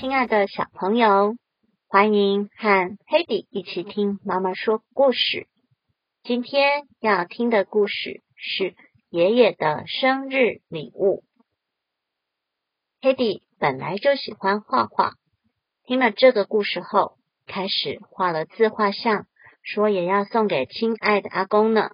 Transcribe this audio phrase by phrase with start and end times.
[0.00, 1.36] 亲爱的小朋友，
[1.86, 5.46] 欢迎和 Hedy 一起听妈妈说故事。
[6.22, 8.74] 今天要听的故事是
[9.10, 11.22] 爷爷的生日礼物。
[13.02, 15.16] Hedy 本来就喜欢画画，
[15.84, 19.26] 听了这个故事后，开始画了自画像，
[19.60, 21.90] 说也要送给亲爱的阿公呢。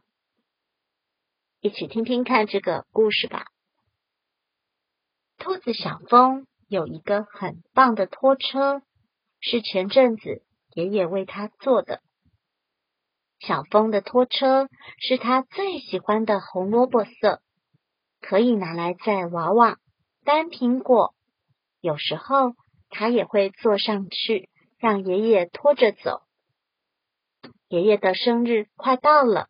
[1.60, 3.46] 一起听听看这个故事吧。
[5.38, 6.46] 兔子小风。
[6.68, 8.82] 有一个很棒的拖车，
[9.40, 10.42] 是前阵子
[10.74, 12.00] 爷爷为他做的。
[13.38, 17.40] 小峰的拖车是他最喜欢的红萝卜色，
[18.20, 19.78] 可以拿来载娃娃、
[20.24, 21.14] 搬苹果。
[21.80, 22.54] 有时候
[22.88, 26.22] 他也会坐上去，让爷爷拖着走。
[27.68, 29.48] 爷爷的生日快到了，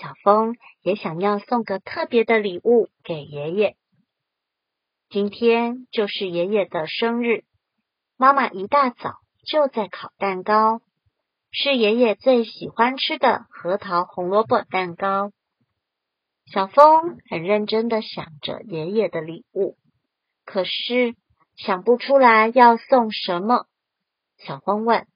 [0.00, 3.76] 小峰也想要送个特别的礼物给爷爷。
[5.14, 7.44] 今天就是爷爷的生日，
[8.16, 9.14] 妈妈一大早
[9.46, 10.80] 就在烤蛋糕，
[11.52, 15.30] 是爷爷最喜欢吃的核桃红萝卜蛋糕。
[16.46, 19.76] 小峰很认真的想着爷爷的礼物，
[20.44, 21.14] 可是
[21.54, 23.66] 想不出来要送什么。
[24.38, 25.06] 小峰问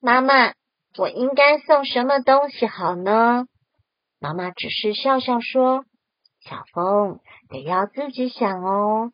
[0.00, 0.54] 妈妈
[0.96, 3.48] ：“我应该送什么东西好呢？”
[4.22, 5.84] 妈妈只是笑笑说
[6.46, 9.10] ：“小峰得要自己想哦。”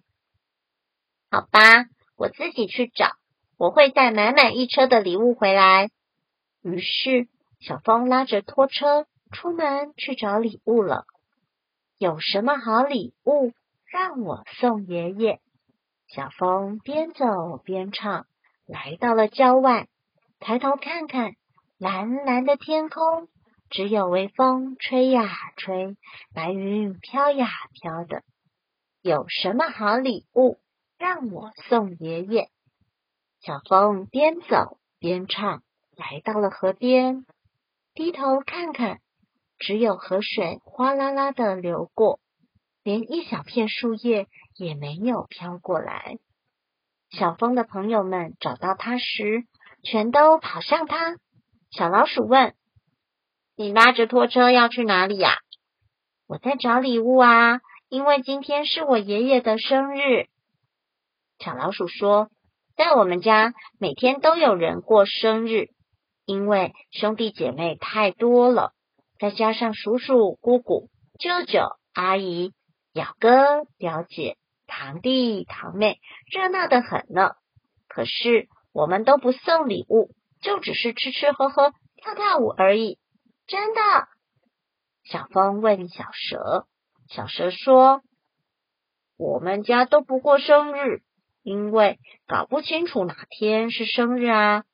[1.35, 3.11] 好吧，我自己去找，
[3.59, 5.91] 我会带满满一车的礼物回来。
[6.63, 7.27] 于是，
[7.59, 11.07] 小峰拉着拖车出门去找礼物了。
[11.99, 13.51] 有什么好礼物
[13.85, 15.41] 让我送爷爷？
[16.07, 18.27] 小峰边走边唱，
[18.65, 19.89] 来到了郊外，
[20.39, 21.33] 抬头看看，
[21.79, 23.27] 蓝蓝的天空，
[23.71, 25.97] 只有微风吹呀吹，
[26.33, 28.23] 白云飘呀飘的。
[29.03, 30.61] 有什么好礼物？
[30.99, 32.49] 让我送爷爷。
[33.41, 35.63] 小风边走边唱，
[35.97, 37.27] 来到了河边，
[37.95, 39.01] 低头看看，
[39.59, 42.21] 只有河水哗啦啦的流过，
[42.83, 46.19] 连一小片树叶也没有飘过来。
[47.11, 49.45] 小风的朋友们找到他时，
[49.83, 51.17] 全都跑向他。
[51.71, 52.55] 小老鼠问
[53.57, 55.39] ：“你拉着拖车要去哪里呀
[56.27, 60.29] ？”“我在找礼物啊，因为今天是我爷爷的生日。”
[61.39, 62.31] 小老鼠说
[62.77, 65.69] ：“在我们家，每天都有人过生日，
[66.25, 68.73] 因为兄弟姐妹太多了，
[69.19, 72.53] 再加上叔叔、姑姑、舅舅、阿姨、
[72.93, 74.37] 表哥、表姐、
[74.67, 75.99] 堂弟、堂妹，
[76.33, 77.33] 热闹的很呢。
[77.89, 82.99] 可是我们都不送礼物，就只是吃吃喝喝、跳跳舞而已。
[83.47, 83.81] 真的？”
[85.05, 86.67] 小风问小蛇。
[87.11, 88.01] 小蛇说
[89.19, 91.03] ：“我们家都不过生日。”
[91.45, 94.65] 因为搞不清楚哪天是生日啊，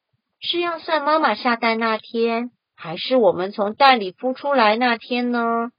[0.41, 5.73] 是要算妈妈下蛋那天，还是我们从蛋里孵出来那天呢？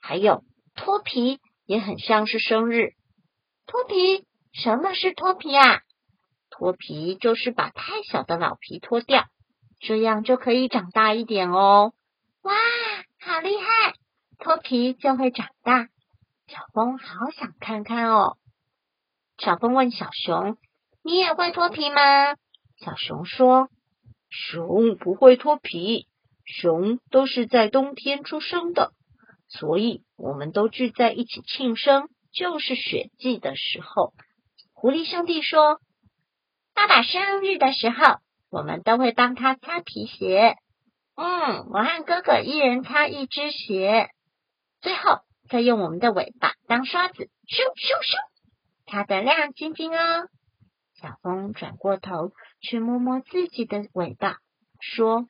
[0.00, 0.42] 还有
[0.74, 2.92] 脱皮也很像是生日。
[3.66, 4.24] 脱皮？
[4.54, 5.82] 什么是脱皮啊？
[6.50, 9.26] 脱皮就是把太小的老皮脱掉，
[9.80, 11.92] 这样就可以长大一点哦。
[12.40, 12.54] 哇，
[13.20, 13.92] 好厉害！
[14.38, 15.88] 脱皮就会长大。
[16.46, 18.38] 小风好想看看哦。
[19.38, 20.56] 小风问小熊
[21.04, 22.34] ：“你也会脱皮吗？”
[22.84, 23.68] 小熊说
[24.28, 26.08] ：“熊不会脱皮，
[26.44, 28.92] 熊都是在冬天出生的，
[29.48, 34.12] 所以我们都聚在一起庆生，就是雪季的时候。”
[34.74, 35.80] 狐狸兄弟说
[36.74, 38.18] ：“爸爸生日的时候，
[38.50, 40.56] 我们都会帮他擦皮鞋。
[41.14, 44.08] 嗯，我和哥哥一人擦一只鞋，
[44.80, 48.18] 最后再用我们的尾巴当刷子，咻咻咻。”
[48.90, 50.28] 擦得亮晶晶哦！
[51.00, 54.38] 小风转过头去摸摸自己的尾巴，
[54.80, 55.26] 说：“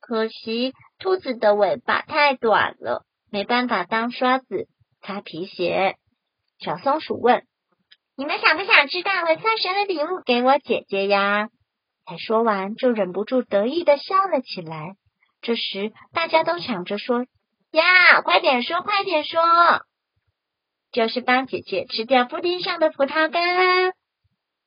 [0.00, 4.68] 可惜兔子的尾巴太短了，没办法当刷子
[5.02, 5.96] 擦皮鞋。”
[6.58, 7.44] 小松鼠问
[8.16, 11.48] ：“你们想不想知道我送什么礼物给我姐姐呀？”
[12.06, 14.96] 才说完，就忍不住得意的笑了起来。
[15.40, 17.26] 这时，大家都抢着说
[17.72, 19.40] ：“呀，快点说，快点说！”
[20.92, 23.92] 就是帮姐姐吃掉布丁上的葡萄干啊！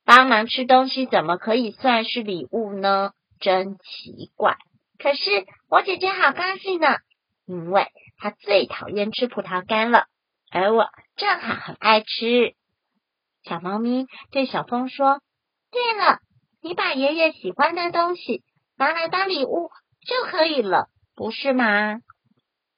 [0.04, 3.12] 帮忙吃东西怎么可以算是礼物呢？
[3.38, 4.56] 真奇怪！
[4.98, 6.88] 可是我姐姐好高兴呢，
[7.46, 7.86] 因为
[8.18, 10.06] 她最讨厌吃葡萄干了，
[10.50, 12.54] 而我正好很爱吃。
[13.44, 15.20] 小猫咪对小风说
[15.70, 16.18] ：“对了，
[16.60, 18.42] 你把爷爷喜欢的东西
[18.76, 19.70] 拿来当礼物
[20.06, 22.00] 就可以了，不是吗？”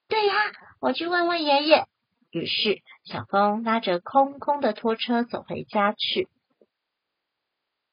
[0.08, 0.34] 对呀，
[0.80, 1.86] 我去问问爷爷。
[2.30, 6.28] 于是，小风拉着空空的拖车走回家去。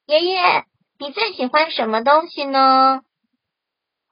[0.04, 0.64] 爷爷，
[0.98, 3.02] 你最喜欢什么东西呢？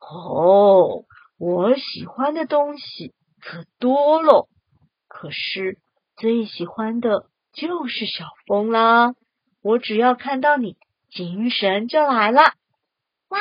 [0.00, 1.04] 哦，
[1.38, 4.48] 我喜欢的东西可多了，
[5.08, 5.78] 可是
[6.16, 9.14] 最喜欢的就是小风啦。
[9.62, 10.76] 我只要看到你，
[11.10, 12.54] 精神就来了。
[13.28, 13.40] 哇，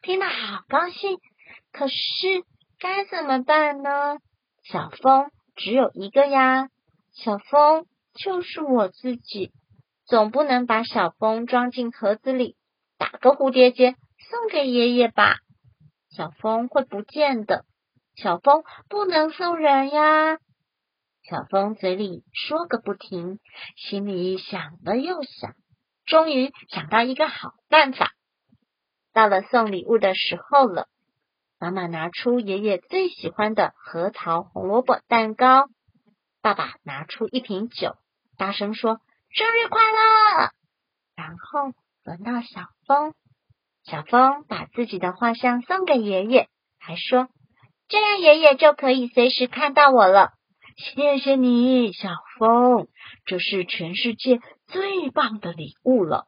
[0.00, 1.18] 听了好高兴！
[1.72, 1.96] 可是
[2.78, 4.18] 该怎么办呢？
[4.64, 5.30] 小风
[5.62, 6.70] 只有一个呀，
[7.12, 7.84] 小风
[8.14, 9.52] 就是我自己，
[10.06, 12.56] 总不能把小风装进盒子里，
[12.96, 13.92] 打个蝴蝶结
[14.30, 15.36] 送给爷爷吧？
[16.08, 17.66] 小风会不见的，
[18.16, 20.38] 小风不能送人呀。
[21.28, 23.38] 小风嘴里说个不停，
[23.76, 25.52] 心里想了又想，
[26.06, 28.12] 终于想到一个好办法。
[29.12, 30.88] 到了送礼物的时候了，
[31.60, 35.68] 妈妈拿出爷爷最喜欢的核桃红萝卜蛋糕，
[36.40, 37.96] 爸爸拿出一瓶酒，
[38.38, 38.98] 大声说
[39.28, 40.52] ：“生日快乐！”
[41.14, 43.12] 然后轮到小风，
[43.84, 46.48] 小风把自己的画像送给爷爷，
[46.78, 47.28] 还说
[47.88, 50.30] ：“这样爷爷就可以随时看到我了。”
[50.94, 52.08] 谢谢你，小
[52.38, 52.88] 风，
[53.26, 56.26] 这是全世界最棒的礼物了。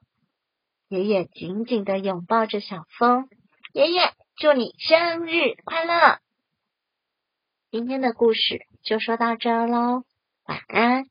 [0.89, 3.31] 爷爷紧紧的拥抱着小风，
[3.73, 6.19] 爷爷祝你生日快乐！
[7.71, 10.05] 今天的故事就说到这喽，
[10.45, 11.05] 晚安。